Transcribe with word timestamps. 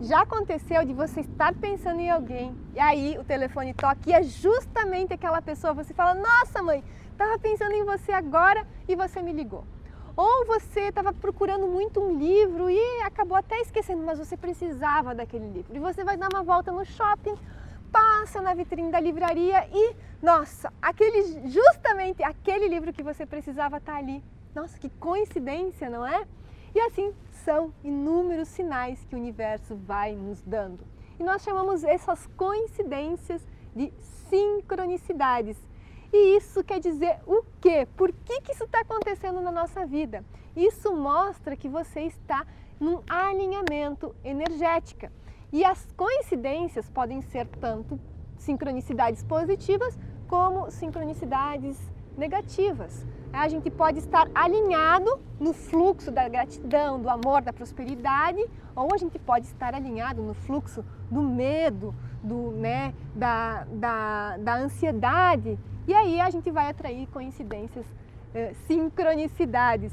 Já 0.00 0.22
aconteceu 0.22 0.84
de 0.84 0.92
você 0.92 1.20
estar 1.20 1.54
pensando 1.54 2.00
em 2.00 2.10
alguém 2.10 2.56
e 2.74 2.80
aí 2.80 3.16
o 3.18 3.24
telefone 3.24 3.72
toca 3.72 3.98
e 4.06 4.12
é 4.12 4.22
justamente 4.22 5.14
aquela 5.14 5.40
pessoa. 5.40 5.72
Você 5.72 5.94
fala: 5.94 6.14
Nossa, 6.14 6.62
mãe, 6.62 6.82
estava 7.12 7.38
pensando 7.38 7.72
em 7.72 7.84
você 7.84 8.12
agora 8.12 8.66
e 8.88 8.96
você 8.96 9.22
me 9.22 9.32
ligou. 9.32 9.64
Ou 10.16 10.46
você 10.46 10.82
estava 10.82 11.12
procurando 11.12 11.66
muito 11.66 12.00
um 12.00 12.18
livro 12.18 12.70
e 12.70 13.02
acabou 13.02 13.36
até 13.36 13.60
esquecendo, 13.60 14.04
mas 14.04 14.18
você 14.18 14.36
precisava 14.36 15.14
daquele 15.14 15.48
livro. 15.48 15.74
E 15.74 15.78
você 15.78 16.04
vai 16.04 16.16
dar 16.16 16.28
uma 16.32 16.42
volta 16.42 16.70
no 16.70 16.84
shopping, 16.84 17.34
passa 17.90 18.40
na 18.40 18.54
vitrine 18.54 18.92
da 18.92 19.00
livraria 19.00 19.68
e, 19.72 19.96
nossa, 20.22 20.72
aquele 20.80 21.48
justamente 21.48 22.22
aquele 22.22 22.68
livro 22.68 22.92
que 22.92 23.02
você 23.02 23.26
precisava 23.26 23.78
está 23.78 23.96
ali. 23.96 24.22
Nossa, 24.54 24.78
que 24.78 24.88
coincidência, 24.88 25.90
não 25.90 26.06
é? 26.06 26.24
E 26.74 26.80
assim 26.80 27.14
são 27.30 27.72
inúmeros 27.84 28.48
sinais 28.48 29.04
que 29.04 29.14
o 29.14 29.18
universo 29.18 29.76
vai 29.76 30.14
nos 30.14 30.40
dando. 30.42 30.84
E 31.18 31.22
nós 31.22 31.42
chamamos 31.42 31.84
essas 31.84 32.26
coincidências 32.36 33.46
de 33.74 33.92
sincronicidades. 34.28 35.56
E 36.12 36.36
isso 36.36 36.64
quer 36.64 36.80
dizer 36.80 37.18
o 37.26 37.44
quê? 37.60 37.86
Por 37.96 38.12
que, 38.12 38.40
que 38.40 38.52
isso 38.52 38.64
está 38.64 38.80
acontecendo 38.80 39.40
na 39.40 39.52
nossa 39.52 39.86
vida? 39.86 40.24
Isso 40.56 40.94
mostra 40.94 41.56
que 41.56 41.68
você 41.68 42.02
está 42.02 42.46
num 42.80 43.00
alinhamento 43.08 44.14
energético. 44.24 45.08
E 45.52 45.64
as 45.64 45.86
coincidências 45.96 46.88
podem 46.90 47.22
ser 47.22 47.46
tanto 47.46 47.98
sincronicidades 48.36 49.22
positivas 49.22 49.98
como 50.28 50.70
sincronicidades 50.70 51.78
negativas. 52.16 53.06
A 53.32 53.48
gente 53.48 53.68
pode 53.68 53.98
estar 53.98 54.28
alinhado 54.34 55.18
no 55.40 55.52
fluxo 55.52 56.10
da 56.12 56.28
gratidão, 56.28 57.00
do 57.00 57.08
amor, 57.08 57.42
da 57.42 57.52
prosperidade, 57.52 58.44
ou 58.76 58.94
a 58.94 58.96
gente 58.96 59.18
pode 59.18 59.46
estar 59.46 59.74
alinhado 59.74 60.22
no 60.22 60.34
fluxo 60.34 60.84
do 61.10 61.20
medo, 61.20 61.94
do, 62.22 62.52
né, 62.52 62.94
da, 63.14 63.64
da, 63.64 64.36
da 64.36 64.54
ansiedade. 64.56 65.58
E 65.86 65.92
aí 65.92 66.20
a 66.20 66.30
gente 66.30 66.50
vai 66.50 66.70
atrair 66.70 67.08
coincidências, 67.08 67.84
eh, 68.34 68.54
sincronicidades. 68.66 69.92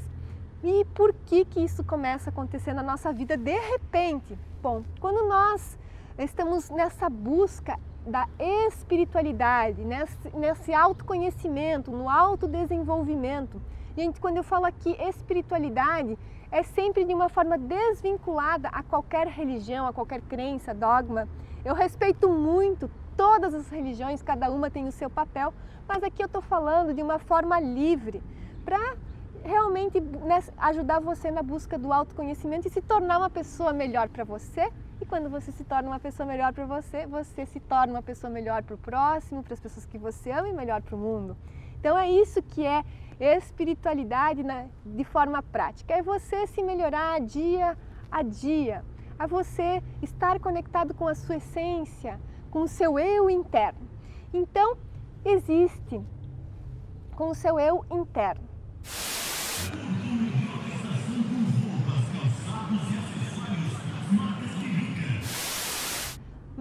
E 0.62 0.84
por 0.94 1.12
que, 1.26 1.44
que 1.44 1.60
isso 1.60 1.82
começa 1.82 2.30
a 2.30 2.32
acontecer 2.32 2.72
na 2.72 2.82
nossa 2.82 3.12
vida 3.12 3.36
de 3.36 3.58
repente? 3.58 4.38
Bom, 4.62 4.84
quando 5.00 5.28
nós 5.28 5.76
estamos 6.16 6.70
nessa 6.70 7.10
busca 7.10 7.76
da 8.06 8.28
espiritualidade, 8.38 9.84
nesse, 9.84 10.36
nesse 10.36 10.74
autoconhecimento, 10.74 11.90
no 11.90 12.08
autodesenvolvimento. 12.08 13.60
Gente, 13.96 14.20
quando 14.20 14.38
eu 14.38 14.42
falo 14.42 14.66
aqui 14.66 14.96
espiritualidade, 15.00 16.18
é 16.50 16.62
sempre 16.62 17.04
de 17.04 17.14
uma 17.14 17.28
forma 17.28 17.56
desvinculada 17.56 18.68
a 18.68 18.82
qualquer 18.82 19.26
religião, 19.28 19.86
a 19.86 19.92
qualquer 19.92 20.20
crença, 20.22 20.74
dogma. 20.74 21.28
Eu 21.64 21.74
respeito 21.74 22.28
muito 22.28 22.90
todas 23.16 23.54
as 23.54 23.68
religiões, 23.70 24.22
cada 24.22 24.50
uma 24.50 24.70
tem 24.70 24.88
o 24.88 24.92
seu 24.92 25.08
papel, 25.08 25.54
mas 25.86 26.02
aqui 26.02 26.22
eu 26.22 26.26
estou 26.26 26.42
falando 26.42 26.92
de 26.92 27.02
uma 27.02 27.18
forma 27.18 27.60
livre, 27.60 28.22
para 28.64 28.96
realmente 29.44 30.00
né, 30.00 30.42
ajudar 30.56 31.00
você 31.00 31.30
na 31.30 31.42
busca 31.42 31.78
do 31.78 31.92
autoconhecimento 31.92 32.66
e 32.66 32.70
se 32.70 32.80
tornar 32.80 33.18
uma 33.18 33.30
pessoa 33.30 33.72
melhor 33.72 34.08
para 34.08 34.24
você 34.24 34.70
e 35.02 35.04
quando 35.04 35.28
você 35.28 35.50
se 35.50 35.64
torna 35.64 35.88
uma 35.88 35.98
pessoa 35.98 36.24
melhor 36.24 36.52
para 36.52 36.64
você, 36.64 37.06
você 37.06 37.44
se 37.44 37.58
torna 37.58 37.94
uma 37.94 38.02
pessoa 38.02 38.30
melhor 38.30 38.62
para 38.62 38.76
o 38.76 38.78
próximo, 38.78 39.42
para 39.42 39.54
as 39.54 39.60
pessoas 39.60 39.84
que 39.84 39.98
você 39.98 40.30
ama 40.30 40.48
e 40.48 40.52
melhor 40.52 40.80
para 40.80 40.94
o 40.94 40.98
mundo. 40.98 41.36
Então 41.80 41.98
é 41.98 42.08
isso 42.08 42.40
que 42.40 42.64
é 42.64 42.84
espiritualidade 43.18 44.42
de 44.86 45.04
forma 45.04 45.42
prática. 45.42 45.92
É 45.92 46.02
você 46.02 46.46
se 46.46 46.62
melhorar 46.62 47.20
dia 47.20 47.76
a 48.10 48.22
dia. 48.22 48.84
É 49.18 49.26
você 49.26 49.82
estar 50.00 50.38
conectado 50.38 50.94
com 50.94 51.08
a 51.08 51.14
sua 51.14 51.36
essência, 51.36 52.20
com 52.50 52.62
o 52.62 52.68
seu 52.68 52.96
eu 52.98 53.28
interno. 53.28 53.88
Então, 54.32 54.76
existe 55.24 56.00
com 57.16 57.28
o 57.28 57.34
seu 57.34 57.58
eu 57.58 57.84
interno. 57.90 58.48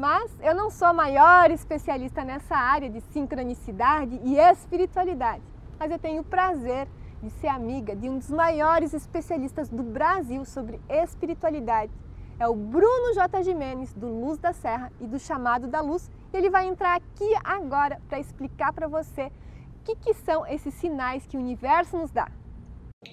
Mas 0.01 0.35
eu 0.41 0.55
não 0.55 0.71
sou 0.71 0.87
a 0.87 0.93
maior 0.93 1.51
especialista 1.51 2.23
nessa 2.23 2.55
área 2.55 2.89
de 2.89 3.01
sincronicidade 3.13 4.19
e 4.23 4.35
espiritualidade, 4.35 5.43
mas 5.77 5.91
eu 5.91 5.99
tenho 5.99 6.23
o 6.23 6.25
prazer 6.25 6.87
de 7.21 7.29
ser 7.29 7.49
amiga 7.49 7.95
de 7.95 8.09
um 8.09 8.17
dos 8.17 8.31
maiores 8.31 8.95
especialistas 8.95 9.69
do 9.69 9.83
Brasil 9.83 10.43
sobre 10.43 10.81
espiritualidade. 10.89 11.91
É 12.39 12.47
o 12.47 12.55
Bruno 12.55 13.13
J. 13.13 13.43
Jimenez, 13.43 13.93
do 13.93 14.07
Luz 14.07 14.39
da 14.39 14.53
Serra 14.53 14.91
e 14.99 15.05
do 15.05 15.19
Chamado 15.19 15.67
da 15.67 15.81
Luz. 15.81 16.09
E 16.33 16.37
ele 16.37 16.49
vai 16.49 16.65
entrar 16.65 16.95
aqui 16.95 17.35
agora 17.43 18.01
para 18.09 18.19
explicar 18.19 18.73
para 18.73 18.87
você 18.87 19.27
o 19.27 19.83
que, 19.83 19.95
que 19.97 20.15
são 20.15 20.47
esses 20.47 20.73
sinais 20.73 21.27
que 21.27 21.37
o 21.37 21.39
universo 21.39 21.95
nos 21.95 22.09
dá. 22.09 22.27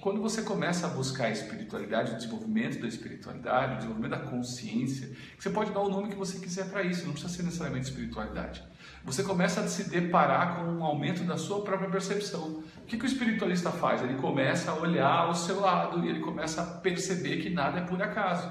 Quando 0.02 0.20
você 0.20 0.42
começa 0.42 0.86
a 0.86 0.90
buscar 0.90 1.28
a 1.28 1.30
espiritualidade, 1.30 2.12
o 2.12 2.16
desenvolvimento 2.16 2.78
da 2.78 2.86
espiritualidade, 2.86 3.72
o 3.72 3.76
desenvolvimento 3.76 4.10
da 4.10 4.18
consciência, 4.18 5.10
você 5.38 5.48
pode 5.48 5.72
dar 5.72 5.80
o 5.80 5.88
nome 5.88 6.10
que 6.10 6.14
você 6.14 6.38
quiser 6.38 6.68
para 6.68 6.82
isso, 6.82 7.06
não 7.06 7.12
precisa 7.12 7.32
ser 7.32 7.42
necessariamente 7.42 7.88
espiritualidade. 7.88 8.62
Você 9.02 9.22
começa 9.22 9.62
a 9.62 9.66
se 9.66 9.88
deparar 9.88 10.56
com 10.56 10.64
um 10.64 10.84
aumento 10.84 11.24
da 11.24 11.38
sua 11.38 11.62
própria 11.62 11.88
percepção. 11.88 12.62
O 12.76 12.84
que, 12.86 12.98
que 12.98 13.04
o 13.04 13.08
espiritualista 13.08 13.70
faz? 13.70 14.02
Ele 14.02 14.16
começa 14.16 14.72
a 14.72 14.74
olhar 14.74 15.20
ao 15.20 15.34
seu 15.34 15.58
lado 15.58 16.04
e 16.04 16.08
ele 16.10 16.20
começa 16.20 16.60
a 16.60 16.66
perceber 16.66 17.40
que 17.40 17.48
nada 17.48 17.78
é 17.78 17.82
por 17.82 18.02
acaso. 18.02 18.46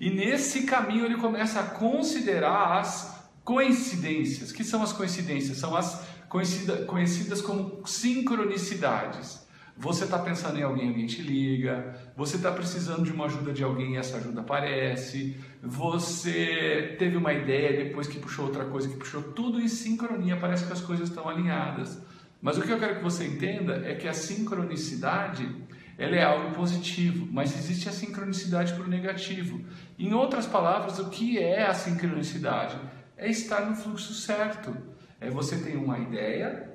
E 0.00 0.10
nesse 0.10 0.64
caminho 0.64 1.04
ele 1.04 1.18
começa 1.18 1.60
a 1.60 1.66
considerar 1.70 2.80
as 2.80 3.30
coincidências. 3.44 4.50
que 4.50 4.64
são 4.64 4.82
as 4.82 4.92
coincidências? 4.92 5.56
São 5.56 5.76
as 5.76 6.04
conhecidas 6.28 7.40
como 7.40 7.86
sincronicidades. 7.86 9.48
Você 9.80 10.04
está 10.04 10.18
pensando 10.18 10.58
em 10.58 10.62
alguém, 10.62 10.88
alguém 10.88 11.06
te 11.06 11.22
liga. 11.22 11.94
Você 12.14 12.36
está 12.36 12.52
precisando 12.52 13.02
de 13.02 13.12
uma 13.12 13.24
ajuda 13.24 13.50
de 13.50 13.64
alguém 13.64 13.94
e 13.94 13.96
essa 13.96 14.18
ajuda 14.18 14.42
aparece. 14.42 15.40
Você 15.62 16.96
teve 16.98 17.16
uma 17.16 17.32
ideia 17.32 17.82
depois 17.84 18.06
que 18.06 18.18
puxou 18.18 18.44
outra 18.44 18.66
coisa, 18.66 18.90
que 18.90 18.96
puxou 18.96 19.22
tudo 19.22 19.58
em 19.58 19.68
sincronia. 19.68 20.36
Parece 20.36 20.66
que 20.66 20.72
as 20.74 20.82
coisas 20.82 21.08
estão 21.08 21.26
alinhadas. 21.26 21.98
Mas 22.42 22.58
o 22.58 22.62
que 22.62 22.70
eu 22.70 22.78
quero 22.78 22.96
que 22.96 23.02
você 23.02 23.26
entenda 23.26 23.82
é 23.86 23.94
que 23.94 24.06
a 24.06 24.12
sincronicidade 24.12 25.48
ela 25.96 26.16
é 26.16 26.22
algo 26.22 26.54
positivo, 26.54 27.26
mas 27.30 27.56
existe 27.56 27.88
a 27.88 27.92
sincronicidade 27.92 28.74
para 28.74 28.84
o 28.84 28.88
negativo. 28.88 29.62
Em 29.98 30.12
outras 30.12 30.46
palavras, 30.46 30.98
o 30.98 31.08
que 31.08 31.38
é 31.38 31.66
a 31.66 31.72
sincronicidade? 31.72 32.76
É 33.16 33.30
estar 33.30 33.62
no 33.62 33.74
fluxo 33.74 34.12
certo. 34.12 34.76
É 35.18 35.30
você 35.30 35.56
ter 35.56 35.76
uma 35.76 35.98
ideia, 35.98 36.69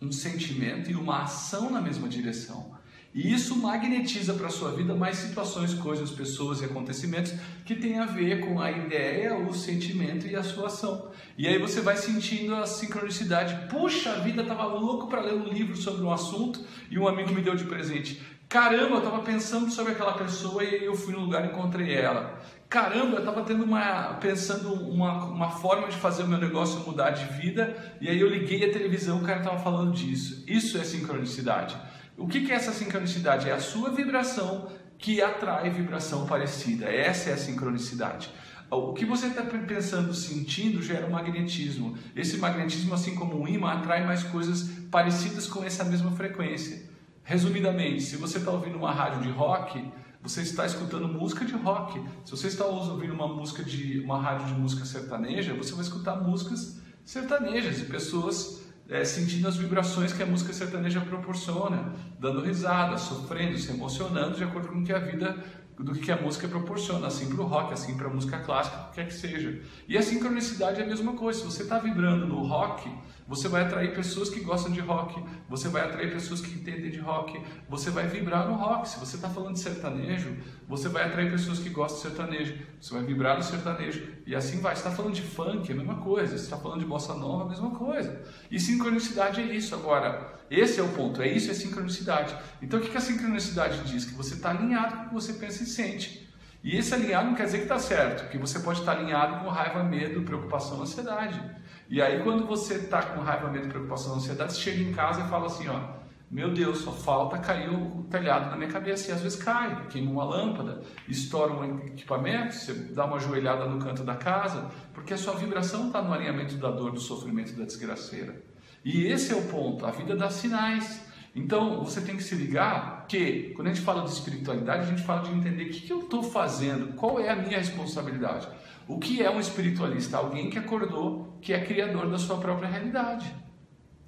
um 0.00 0.10
sentimento 0.10 0.90
e 0.90 0.94
uma 0.94 1.22
ação 1.22 1.70
na 1.70 1.80
mesma 1.80 2.08
direção. 2.08 2.78
E 3.12 3.32
isso 3.32 3.56
magnetiza 3.56 4.34
para 4.34 4.46
a 4.46 4.50
sua 4.50 4.70
vida 4.70 4.94
mais 4.94 5.16
situações, 5.16 5.74
coisas, 5.74 6.10
pessoas 6.10 6.60
e 6.60 6.64
acontecimentos 6.64 7.34
que 7.64 7.74
têm 7.74 7.98
a 7.98 8.06
ver 8.06 8.46
com 8.46 8.60
a 8.60 8.70
ideia, 8.70 9.36
o 9.36 9.52
sentimento 9.52 10.28
e 10.28 10.36
a 10.36 10.44
sua 10.44 10.68
ação. 10.68 11.10
E 11.36 11.48
aí 11.48 11.58
você 11.58 11.80
vai 11.80 11.96
sentindo 11.96 12.54
a 12.54 12.66
sincronicidade. 12.66 13.68
Puxa 13.68 14.20
vida, 14.20 14.42
estava 14.42 14.64
louco 14.64 15.08
para 15.08 15.22
ler 15.22 15.34
um 15.34 15.48
livro 15.48 15.76
sobre 15.76 16.02
um 16.02 16.12
assunto 16.12 16.60
e 16.88 17.00
um 17.00 17.08
amigo 17.08 17.32
me 17.32 17.42
deu 17.42 17.56
de 17.56 17.64
presente. 17.64 18.22
Caramba, 18.50 18.96
eu 18.96 18.98
estava 18.98 19.22
pensando 19.22 19.70
sobre 19.70 19.92
aquela 19.92 20.12
pessoa 20.12 20.62
e 20.62 20.84
eu 20.84 20.94
fui 20.94 21.14
no 21.14 21.20
lugar 21.20 21.42
e 21.44 21.48
encontrei 21.48 21.94
ela 21.94 22.38
caramba, 22.70 23.16
eu 23.16 23.18
estava 23.18 23.42
tendo 23.42 23.64
uma 23.64 24.14
pensando 24.14 24.72
uma, 24.72 25.24
uma 25.24 25.50
forma 25.50 25.88
de 25.88 25.96
fazer 25.96 26.22
o 26.22 26.28
meu 26.28 26.38
negócio 26.38 26.78
mudar 26.86 27.10
de 27.10 27.24
vida 27.40 27.76
e 28.00 28.08
aí 28.08 28.20
eu 28.20 28.28
liguei 28.28 28.70
a 28.70 28.72
televisão, 28.72 29.18
o 29.18 29.24
cara 29.24 29.40
estava 29.40 29.58
falando 29.58 29.92
disso. 29.92 30.44
Isso 30.46 30.78
é 30.78 30.84
sincronicidade. 30.84 31.76
O 32.16 32.28
que, 32.28 32.42
que 32.42 32.52
é 32.52 32.54
essa 32.54 32.72
sincronicidade? 32.72 33.48
É 33.48 33.52
a 33.52 33.58
sua 33.58 33.90
vibração 33.90 34.70
que 34.96 35.20
atrai 35.20 35.68
vibração 35.70 36.26
parecida. 36.26 36.86
Essa 36.86 37.30
é 37.30 37.32
a 37.32 37.36
sincronicidade. 37.36 38.30
O 38.70 38.92
que 38.92 39.04
você 39.04 39.26
está 39.26 39.42
pensando, 39.42 40.14
sentindo, 40.14 40.80
gera 40.80 41.06
um 41.06 41.10
magnetismo. 41.10 41.98
Esse 42.14 42.36
magnetismo, 42.36 42.94
assim 42.94 43.16
como 43.16 43.40
um 43.40 43.48
imã, 43.48 43.72
atrai 43.72 44.06
mais 44.06 44.22
coisas 44.22 44.70
parecidas 44.90 45.48
com 45.48 45.64
essa 45.64 45.82
mesma 45.82 46.12
frequência. 46.12 46.89
Resumidamente, 47.30 48.02
se 48.02 48.16
você 48.16 48.38
está 48.38 48.50
ouvindo 48.50 48.76
uma 48.76 48.90
rádio 48.90 49.22
de 49.22 49.30
rock, 49.30 49.88
você 50.20 50.42
está 50.42 50.66
escutando 50.66 51.06
música 51.06 51.44
de 51.44 51.52
rock. 51.52 52.02
Se 52.24 52.32
você 52.32 52.48
está 52.48 52.64
ouvindo 52.64 53.14
uma 53.14 53.28
música 53.28 53.62
de 53.62 54.00
uma 54.00 54.20
rádio 54.20 54.48
de 54.48 54.54
música 54.54 54.84
sertaneja, 54.84 55.54
você 55.54 55.72
vai 55.72 55.82
escutar 55.82 56.16
músicas 56.16 56.80
sertanejas 57.04 57.78
e 57.78 57.84
pessoas 57.84 58.64
é, 58.88 59.04
sentindo 59.04 59.46
as 59.46 59.56
vibrações 59.56 60.12
que 60.12 60.20
a 60.20 60.26
música 60.26 60.52
sertaneja 60.52 61.00
proporciona, 61.02 61.94
dando 62.18 62.40
risada, 62.40 62.98
sofrendo, 62.98 63.56
se 63.56 63.70
emocionando 63.70 64.36
de 64.36 64.42
acordo 64.42 64.66
com 64.66 64.80
o 64.80 64.84
que 64.84 64.92
a 64.92 64.98
vida 64.98 65.36
do 65.78 65.92
que 65.92 66.10
a 66.10 66.20
música 66.20 66.48
proporciona, 66.48 67.06
assim 67.06 67.32
para 67.32 67.42
o 67.42 67.46
rock, 67.46 67.72
assim 67.72 67.96
para 67.96 68.08
a 68.08 68.10
música 68.12 68.40
clássica, 68.40 68.90
quer 68.92 69.06
que 69.06 69.14
seja. 69.14 69.62
E 69.88 69.96
a 69.96 70.02
sincronicidade 70.02 70.80
é 70.80 70.84
a 70.84 70.86
mesma 70.86 71.12
coisa. 71.12 71.38
Se 71.38 71.44
você 71.46 71.62
está 71.62 71.78
vibrando 71.78 72.26
no 72.26 72.42
rock, 72.42 72.90
você 73.30 73.46
vai 73.46 73.62
atrair 73.62 73.94
pessoas 73.94 74.28
que 74.28 74.40
gostam 74.40 74.72
de 74.72 74.80
rock, 74.80 75.22
você 75.48 75.68
vai 75.68 75.82
atrair 75.82 76.12
pessoas 76.12 76.40
que 76.40 76.50
entendem 76.50 76.90
de 76.90 76.98
rock, 76.98 77.40
você 77.68 77.88
vai 77.88 78.08
vibrar 78.08 78.48
no 78.48 78.56
rock. 78.56 78.88
Se 78.88 78.98
você 78.98 79.14
está 79.14 79.30
falando 79.30 79.52
de 79.52 79.60
sertanejo, 79.60 80.36
você 80.66 80.88
vai 80.88 81.04
atrair 81.04 81.30
pessoas 81.30 81.60
que 81.60 81.68
gostam 81.68 82.10
de 82.10 82.16
sertanejo, 82.16 82.58
você 82.80 82.92
vai 82.92 83.04
vibrar 83.04 83.36
no 83.36 83.42
sertanejo 83.44 84.04
e 84.26 84.34
assim 84.34 84.60
vai. 84.60 84.74
Se 84.74 84.80
está 84.80 84.90
falando 84.90 85.14
de 85.14 85.22
funk, 85.22 85.70
é 85.70 85.74
a 85.74 85.78
mesma 85.78 85.98
coisa. 85.98 86.36
Se 86.36 86.42
está 86.42 86.56
falando 86.56 86.80
de 86.80 86.86
bossa 86.86 87.14
nova, 87.14 87.44
é 87.44 87.46
a 87.46 87.48
mesma 87.50 87.70
coisa. 87.70 88.20
E 88.50 88.58
sincronicidade 88.58 89.40
é 89.40 89.44
isso. 89.44 89.76
Agora, 89.76 90.40
esse 90.50 90.80
é 90.80 90.82
o 90.82 90.88
ponto, 90.88 91.22
é 91.22 91.28
isso, 91.28 91.52
é 91.52 91.54
sincronicidade. 91.54 92.36
Então, 92.60 92.80
o 92.80 92.82
que 92.82 92.96
a 92.96 93.00
sincronicidade 93.00 93.84
diz? 93.84 94.06
Que 94.06 94.14
você 94.14 94.34
está 94.34 94.50
alinhado 94.50 94.96
com 94.96 95.02
o 95.02 95.08
que 95.10 95.14
você 95.14 95.34
pensa 95.34 95.62
e 95.62 95.66
sente. 95.66 96.28
E 96.62 96.76
esse 96.76 96.92
alinhado 96.94 97.28
não 97.28 97.34
quer 97.34 97.44
dizer 97.44 97.58
que 97.58 97.62
está 97.64 97.78
certo, 97.78 98.30
que 98.30 98.36
você 98.36 98.58
pode 98.58 98.80
estar 98.80 98.92
alinhado 98.92 99.42
com 99.42 99.48
raiva, 99.48 99.82
medo, 99.82 100.22
preocupação, 100.22 100.82
ansiedade. 100.82 101.40
E 101.88 102.02
aí, 102.02 102.22
quando 102.22 102.46
você 102.46 102.74
está 102.74 103.02
com 103.02 103.20
raiva, 103.20 103.48
medo, 103.48 103.68
preocupação, 103.68 104.14
ansiedade, 104.14 104.52
você 104.52 104.60
chega 104.60 104.82
em 104.82 104.92
casa 104.92 105.22
e 105.22 105.28
fala 105.28 105.46
assim: 105.46 105.68
ó, 105.68 106.00
meu 106.30 106.52
Deus, 106.52 106.78
só 106.78 106.92
falta 106.92 107.38
cair 107.38 107.68
o 107.68 108.04
telhado 108.10 108.50
na 108.50 108.56
minha 108.56 108.70
cabeça. 108.70 109.10
E 109.10 109.14
às 109.14 109.20
vezes 109.20 109.42
cai, 109.42 109.86
queima 109.88 110.12
uma 110.12 110.24
lâmpada, 110.24 110.82
estoura 111.08 111.52
um 111.52 111.78
equipamento, 111.86 112.54
você 112.54 112.72
dá 112.72 113.04
uma 113.06 113.18
joelhada 113.18 113.64
no 113.64 113.82
canto 113.84 114.04
da 114.04 114.14
casa, 114.14 114.70
porque 114.94 115.14
a 115.14 115.18
sua 115.18 115.34
vibração 115.34 115.88
está 115.88 116.00
no 116.00 116.12
alinhamento 116.12 116.56
da 116.56 116.70
dor, 116.70 116.92
do 116.92 117.00
sofrimento, 117.00 117.54
da 117.54 117.64
desgraceira. 117.64 118.40
E 118.84 119.06
esse 119.06 119.32
é 119.32 119.36
o 119.36 119.42
ponto, 119.48 119.84
a 119.84 119.90
vida 119.90 120.14
dá 120.14 120.30
sinais. 120.30 121.04
Então 121.34 121.82
você 121.82 122.00
tem 122.00 122.16
que 122.16 122.22
se 122.22 122.36
ligar 122.36 122.99
que, 123.10 123.52
quando 123.56 123.66
a 123.66 123.74
gente 123.74 123.84
fala 123.84 124.04
de 124.04 124.10
espiritualidade, 124.10 124.82
a 124.82 124.86
gente 124.86 125.02
fala 125.02 125.22
de 125.22 125.32
entender 125.32 125.64
o 125.64 125.70
que, 125.70 125.80
que 125.80 125.92
eu 125.92 125.98
estou 125.98 126.22
fazendo, 126.22 126.94
qual 126.94 127.18
é 127.18 127.28
a 127.28 127.34
minha 127.34 127.58
responsabilidade. 127.58 128.48
O 128.86 129.00
que 129.00 129.20
é 129.20 129.28
um 129.28 129.40
espiritualista? 129.40 130.16
Alguém 130.16 130.48
que 130.48 130.56
acordou, 130.56 131.36
que 131.42 131.52
é 131.52 131.60
criador 131.60 132.08
da 132.08 132.18
sua 132.18 132.38
própria 132.38 132.68
realidade. 132.68 133.34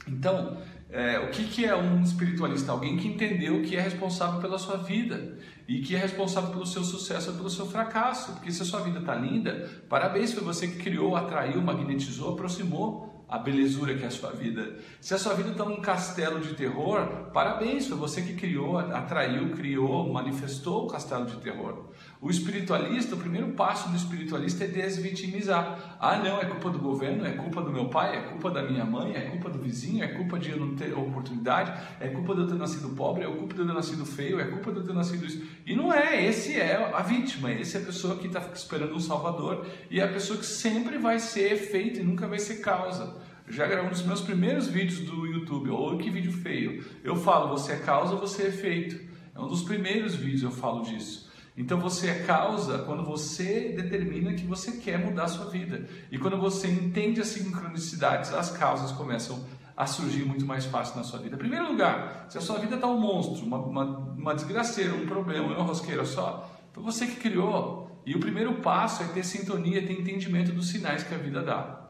Então, 0.06 0.56
é, 0.92 1.18
o 1.18 1.30
que, 1.30 1.44
que 1.44 1.64
é 1.64 1.74
um 1.74 2.02
espiritualista? 2.02 2.70
Alguém 2.70 2.98
que 2.98 3.08
entendeu 3.08 3.62
que 3.62 3.74
é 3.74 3.80
responsável 3.80 4.40
pela 4.40 4.58
sua 4.58 4.76
vida 4.76 5.38
e 5.66 5.80
que 5.80 5.96
é 5.96 5.98
responsável 5.98 6.50
pelo 6.50 6.66
seu 6.66 6.84
sucesso 6.84 7.30
ou 7.30 7.36
pelo 7.36 7.48
seu 7.48 7.66
fracasso. 7.66 8.32
Porque 8.32 8.52
se 8.52 8.60
a 8.60 8.64
sua 8.66 8.80
vida 8.80 8.98
está 8.98 9.14
linda, 9.14 9.70
parabéns, 9.88 10.34
foi 10.34 10.44
você 10.44 10.68
que 10.68 10.76
criou, 10.76 11.16
atraiu, 11.16 11.62
magnetizou, 11.62 12.34
aproximou 12.34 13.24
a 13.26 13.38
belezura 13.38 13.94
que 13.94 14.04
é 14.04 14.08
a 14.08 14.10
sua 14.10 14.32
vida. 14.32 14.76
Se 15.00 15.14
a 15.14 15.18
sua 15.18 15.32
vida 15.32 15.52
está 15.52 15.64
num 15.64 15.80
castelo 15.80 16.38
de 16.40 16.52
terror, 16.52 17.30
parabéns, 17.32 17.86
foi 17.86 17.96
você 17.96 18.20
que 18.20 18.34
criou, 18.34 18.76
atraiu, 18.76 19.52
criou, 19.52 20.12
manifestou 20.12 20.84
o 20.84 20.88
castelo 20.88 21.24
de 21.24 21.36
terror. 21.36 21.88
O 22.22 22.30
espiritualista, 22.30 23.16
o 23.16 23.18
primeiro 23.18 23.48
passo 23.48 23.88
do 23.88 23.96
espiritualista 23.96 24.62
é 24.62 24.68
desvitimizar. 24.68 25.96
Ah, 25.98 26.18
não, 26.18 26.40
é 26.40 26.44
culpa 26.44 26.70
do 26.70 26.78
governo, 26.78 27.26
é 27.26 27.32
culpa 27.32 27.60
do 27.60 27.72
meu 27.72 27.88
pai, 27.88 28.16
é 28.16 28.20
culpa 28.20 28.48
da 28.48 28.62
minha 28.62 28.84
mãe, 28.84 29.12
é 29.12 29.22
culpa 29.22 29.50
do 29.50 29.58
vizinho, 29.58 30.04
é 30.04 30.06
culpa 30.06 30.38
de 30.38 30.50
eu 30.50 30.56
não 30.56 30.76
ter 30.76 30.96
oportunidade, 30.96 31.72
é 31.98 32.06
culpa 32.06 32.32
de 32.36 32.42
eu 32.42 32.46
ter 32.46 32.54
nascido 32.54 32.90
pobre, 32.90 33.24
é 33.24 33.26
culpa 33.26 33.54
de 33.54 33.60
eu 33.62 33.66
ter 33.66 33.72
nascido 33.72 34.06
feio, 34.06 34.38
é 34.38 34.44
culpa 34.44 34.70
de 34.70 34.78
eu 34.78 34.84
ter 34.84 34.92
nascido 34.92 35.26
isso. 35.26 35.42
E 35.66 35.74
não 35.74 35.92
é, 35.92 36.24
esse 36.24 36.60
é 36.60 36.92
a 36.94 37.02
vítima, 37.02 37.50
esse 37.50 37.76
é 37.76 37.80
a 37.80 37.84
pessoa 37.84 38.14
que 38.16 38.28
está 38.28 38.40
esperando 38.54 38.94
um 38.94 39.00
salvador 39.00 39.66
e 39.90 39.98
é 39.98 40.04
a 40.04 40.08
pessoa 40.08 40.38
que 40.38 40.46
sempre 40.46 40.98
vai 40.98 41.18
ser 41.18 41.52
efeito 41.52 41.98
e 41.98 42.04
nunca 42.04 42.28
vai 42.28 42.38
ser 42.38 42.60
causa 42.60 43.20
já 43.48 43.66
gravei 43.66 43.86
um 43.86 43.90
dos 43.90 44.02
meus 44.02 44.20
primeiros 44.20 44.68
vídeos 44.68 45.00
do 45.00 45.26
YouTube, 45.26 45.68
ou 45.70 45.98
que 45.98 46.08
vídeo 46.08 46.32
feio. 46.32 46.84
Eu 47.02 47.16
falo, 47.16 47.48
você 47.48 47.72
é 47.72 47.76
causa, 47.76 48.14
você 48.14 48.44
é 48.44 48.46
efeito. 48.46 48.98
É 49.34 49.40
um 49.40 49.48
dos 49.48 49.62
primeiros 49.62 50.14
vídeos 50.14 50.44
eu 50.44 50.50
falo 50.50 50.82
disso. 50.82 51.31
Então 51.56 51.78
você 51.78 52.08
é 52.08 52.22
causa 52.24 52.78
quando 52.78 53.04
você 53.04 53.72
determina 53.76 54.32
que 54.32 54.46
você 54.46 54.72
quer 54.72 54.98
mudar 54.98 55.24
a 55.24 55.28
sua 55.28 55.50
vida. 55.50 55.86
E 56.10 56.18
quando 56.18 56.38
você 56.38 56.68
entende 56.68 57.20
as 57.20 57.28
sincronicidades, 57.28 58.32
as 58.32 58.50
causas 58.50 58.92
começam 58.92 59.44
a 59.76 59.86
surgir 59.86 60.24
muito 60.24 60.46
mais 60.46 60.64
fácil 60.64 60.96
na 60.96 61.04
sua 61.04 61.18
vida. 61.18 61.36
Em 61.36 61.38
primeiro 61.38 61.68
lugar, 61.68 62.26
se 62.28 62.38
a 62.38 62.40
sua 62.40 62.58
vida 62.58 62.76
está 62.76 62.86
um 62.86 62.98
monstro, 62.98 63.44
uma, 63.44 63.58
uma, 63.58 63.84
uma 63.84 64.34
desgraceira, 64.34 64.94
um 64.94 65.06
problema, 65.06 65.46
uma 65.48 65.64
rosqueira 65.64 66.04
só, 66.04 66.48
foi 66.72 66.82
você 66.82 67.06
que 67.06 67.16
criou. 67.16 67.90
E 68.04 68.14
o 68.14 68.20
primeiro 68.20 68.54
passo 68.54 69.02
é 69.02 69.06
ter 69.06 69.24
sintonia, 69.24 69.86
ter 69.86 69.92
entendimento 69.92 70.52
dos 70.52 70.68
sinais 70.68 71.04
que 71.04 71.14
a 71.14 71.18
vida 71.18 71.42
dá. 71.42 71.86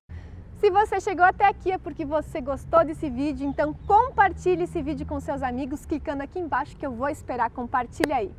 Se 0.59 0.70
você 0.70 1.00
chegou 1.00 1.25
até 1.25 1.47
aqui 1.47 1.73
é 1.73 1.79
porque 1.79 2.05
você 2.05 2.41
gostou 2.41 2.85
desse 2.85 3.11
vídeo, 3.11 3.47
então 3.49 3.75
compartilhe 3.87 4.64
esse 4.64 4.81
vídeo 4.81 5.05
com 5.06 5.19
seus 5.19 5.43
amigos 5.43 5.85
clicando 5.85 6.23
aqui 6.23 6.38
embaixo 6.38 6.76
que 6.76 6.87
eu 6.87 6.93
vou 6.93 7.09
esperar. 7.09 7.50
Compartilhe 7.50 8.12
aí. 8.12 8.31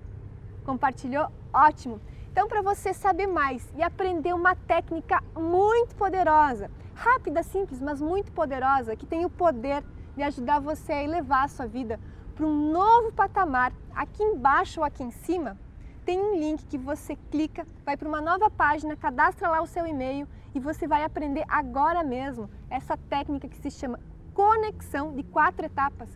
Compartilhou? 0.63 1.27
Ótimo! 1.54 2.00
Então, 2.31 2.48
para 2.48 2.62
você 2.62 2.94
saber 2.94 3.27
mais 3.27 3.71
e 3.75 3.83
aprender 3.83 4.33
uma 4.33 4.56
técnica 4.56 5.21
muito 5.36 5.94
poderosa, 5.95 6.71
rápida, 6.95 7.44
simples, 7.44 7.80
mas 7.80 8.01
muito 8.01 8.31
poderosa, 8.31 8.95
que 8.95 9.06
tem 9.06 9.24
o 9.24 9.30
poder 9.30 9.83
de 10.15 10.24
ajudar 10.24 10.60
você 10.60 10.94
a 10.94 11.04
elevar 11.04 11.45
a 11.45 11.48
sua 11.48 11.68
vida 11.68 12.00
para 12.33 12.45
um 12.45 12.71
novo 12.71 13.12
patamar, 13.12 13.71
aqui 13.94 14.24
embaixo 14.24 14.80
ou 14.80 14.86
aqui 14.86 15.04
em 15.04 15.12
cima, 15.12 15.57
tem 16.06 16.19
um 16.19 16.36
link 16.36 16.65
que 16.65 16.77
você 16.77 17.15
clica, 17.30 17.68
vai 17.86 17.95
para 17.95 18.10
uma 18.10 18.19
nova 18.19 18.50
página, 18.50 18.95
cadastra 18.95 19.50
lá 19.50 19.62
o 19.62 19.68
seu 19.68 19.86
e-mail 19.86 20.27
e 20.56 20.60
você 20.60 20.88
vai 20.88 21.04
aprender 21.04 21.45
agora 21.48 22.04
mesmo 22.04 22.50
essa 22.69 22.98
técnica 22.98 23.48
que 23.48 23.57
se 23.57 23.71
chama 23.71 24.00
conexão 24.33 25.13
de 25.13 25.24
quatro 25.24 25.65
etapas, 25.65 26.10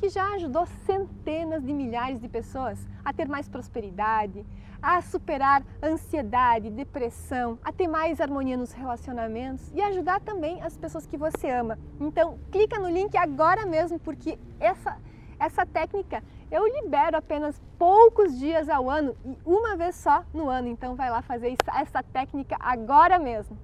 que 0.00 0.08
já 0.08 0.32
ajudou 0.32 0.64
centenas 0.86 1.62
de 1.62 1.74
milhares 1.74 2.18
de 2.18 2.26
pessoas 2.26 2.88
a 3.04 3.12
ter 3.12 3.28
mais 3.28 3.50
prosperidade, 3.50 4.46
a 4.80 5.02
superar 5.02 5.62
ansiedade, 5.82 6.70
depressão, 6.70 7.58
a 7.62 7.70
ter 7.70 7.86
mais 7.86 8.18
harmonia 8.18 8.56
nos 8.56 8.72
relacionamentos 8.72 9.70
e 9.74 9.82
ajudar 9.82 10.20
também 10.20 10.62
as 10.62 10.74
pessoas 10.74 11.06
que 11.06 11.18
você 11.18 11.50
ama. 11.50 11.78
Então, 12.00 12.38
clica 12.50 12.78
no 12.78 12.88
link 12.88 13.14
agora 13.14 13.66
mesmo 13.66 13.98
porque 13.98 14.38
essa 14.58 14.96
essa 15.38 15.64
técnica 15.64 16.22
eu 16.50 16.66
libero 16.66 17.16
apenas 17.16 17.60
poucos 17.78 18.38
dias 18.38 18.68
ao 18.68 18.90
ano 18.90 19.16
e 19.24 19.38
uma 19.44 19.74
vez 19.74 19.96
só 19.96 20.22
no 20.34 20.48
ano. 20.48 20.68
Então 20.68 20.94
vai 20.94 21.10
lá 21.10 21.22
fazer 21.22 21.56
essa 21.74 22.02
técnica 22.02 22.56
agora 22.60 23.18
mesmo. 23.18 23.56